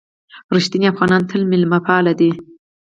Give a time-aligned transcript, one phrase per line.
[0.55, 2.31] رښتیني افغانان تل مېلمه پالي دي.